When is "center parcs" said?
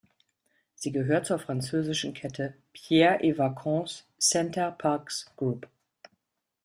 4.17-5.31